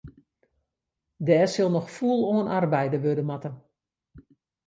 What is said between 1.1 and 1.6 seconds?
Dêr